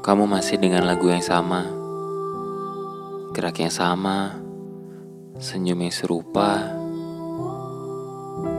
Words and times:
Kamu 0.00 0.24
masih 0.24 0.56
dengan 0.56 0.88
lagu 0.88 1.12
yang 1.12 1.20
sama, 1.20 1.68
gerak 3.36 3.60
yang 3.60 3.68
sama, 3.68 4.32
senyum 5.36 5.76
yang 5.76 5.92
serupa, 5.92 6.72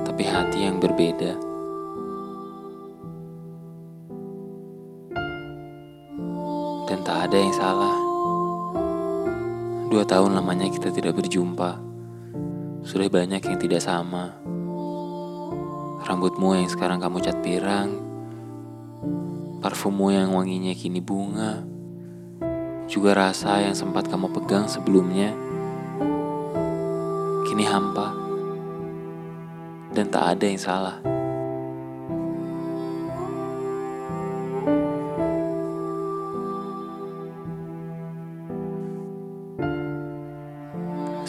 tapi 0.05 0.21
hati 0.21 0.69
yang 0.69 0.77
berbeda. 0.77 1.33
Dan 6.85 7.01
tak 7.01 7.25
ada 7.25 7.37
yang 7.41 7.55
salah. 7.57 7.97
Dua 9.89 10.05
tahun 10.05 10.37
lamanya 10.37 10.69
kita 10.69 10.93
tidak 10.93 11.17
berjumpa. 11.17 11.81
Sudah 12.85 13.09
banyak 13.09 13.41
yang 13.41 13.57
tidak 13.57 13.81
sama. 13.81 14.29
Rambutmu 16.05 16.53
yang 16.53 16.69
sekarang 16.69 17.01
kamu 17.01 17.17
cat 17.17 17.41
pirang, 17.41 18.10
parfummu 19.61 20.09
yang 20.09 20.33
wanginya 20.33 20.73
kini 20.73 20.97
bunga, 20.97 21.61
juga 22.89 23.13
rasa 23.13 23.61
yang 23.61 23.77
sempat 23.77 24.09
kamu 24.09 24.33
pegang 24.33 24.65
sebelumnya, 24.65 25.29
kini 27.45 27.61
hampa, 27.69 28.09
dan 29.93 30.09
tak 30.09 30.33
ada 30.33 30.45
yang 30.49 30.57
salah. 30.57 30.97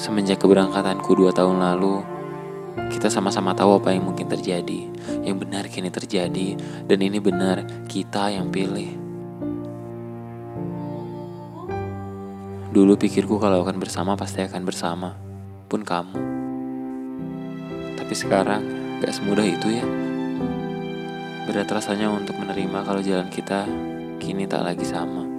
Semenjak 0.00 0.40
keberangkatanku 0.40 1.12
dua 1.12 1.36
tahun 1.36 1.60
lalu, 1.60 2.00
kita 2.92 3.08
sama-sama 3.12 3.52
tahu 3.52 3.82
apa 3.82 3.92
yang 3.92 4.06
mungkin 4.06 4.30
terjadi. 4.30 4.88
Yang 5.26 5.36
benar 5.42 5.64
kini 5.68 5.90
terjadi, 5.90 6.54
dan 6.86 6.98
ini 7.02 7.18
benar 7.18 7.64
kita 7.90 8.30
yang 8.30 8.48
pilih. 8.52 8.94
Dulu 12.72 12.96
pikirku 12.96 13.36
kalau 13.36 13.60
akan 13.66 13.76
bersama 13.76 14.16
pasti 14.16 14.40
akan 14.40 14.62
bersama, 14.64 15.12
pun 15.68 15.84
kamu. 15.84 16.16
Tapi 18.00 18.14
sekarang 18.16 18.62
gak 19.00 19.12
semudah 19.12 19.44
itu 19.44 19.68
ya. 19.68 19.84
Berat 21.48 21.68
rasanya 21.68 22.08
untuk 22.08 22.38
menerima 22.38 22.78
kalau 22.86 23.02
jalan 23.02 23.28
kita 23.28 23.68
kini 24.22 24.46
tak 24.46 24.62
lagi 24.62 24.86
sama. 24.86 25.31